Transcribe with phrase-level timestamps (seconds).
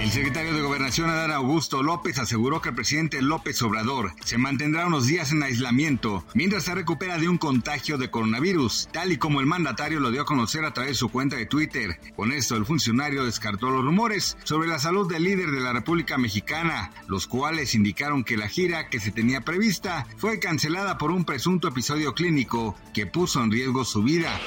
[0.00, 4.86] El secretario de Gobernación Adán Augusto López aseguró que el presidente López Obrador se mantendrá
[4.86, 9.40] unos días en aislamiento mientras se recupera de un contagio de coronavirus, tal y como
[9.40, 12.00] el mandatario lo dio a conocer a través de su cuenta de Twitter.
[12.16, 16.16] Con esto, el funcionario descartó los rumores sobre la salud del líder de la República
[16.16, 21.26] Mexicana, los cuales indicaron que la gira que se tenía prevista fue cancelada por un
[21.26, 24.40] presunto episodio clínico que puso en riesgo su vida.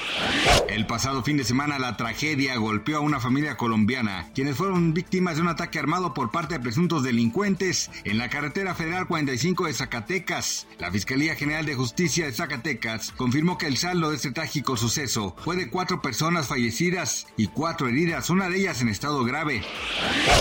[0.68, 5.36] El pasado fin de semana la tragedia golpeó a una familia colombiana, quienes fueron víctimas
[5.36, 9.74] de un ataque armado por parte de presuntos delincuentes en la carretera federal 45 de
[9.74, 10.66] Zacatecas.
[10.78, 15.36] La Fiscalía General de Justicia de Zacatecas confirmó que el saldo de este trágico suceso
[15.44, 19.62] fue de cuatro personas fallecidas y cuatro heridas, una de ellas en estado grave.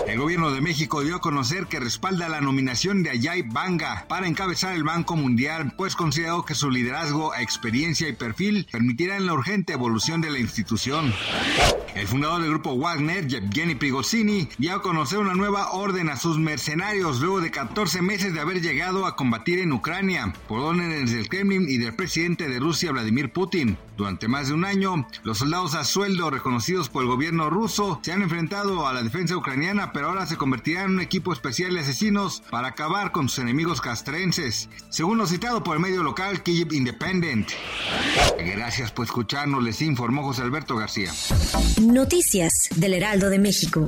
[0.08, 4.28] El gobierno de México dio a conocer que respalda la nominación de Ayay Banga para
[4.28, 9.74] encabezar el Banco Mundial, pues consideró que su liderazgo, experiencia y perfil permitirán la urgente
[9.74, 11.14] evolución de la institución.
[11.94, 16.38] El fundador del grupo Wagner, Yevgeny Prigozhin, dio a conocer una nueva orden a sus
[16.38, 21.28] mercenarios luego de 14 meses de haber llegado a combatir en Ucrania por órdenes del
[21.28, 23.78] Kremlin y del presidente de Rusia, Vladimir Putin.
[23.98, 28.12] Durante más de un año, los soldados a sueldo reconocidos por el gobierno ruso se
[28.12, 31.80] han enfrentado a la defensa ucraniana, pero ahora se convertirán en un equipo especial de
[31.80, 36.72] asesinos para acabar con sus enemigos castrenses, según lo citado por el medio local Kyiv
[36.72, 37.50] Independent.
[38.38, 41.12] Gracias por escucharnos, les informó José Alberto García.
[41.82, 43.88] Noticias del Heraldo de México.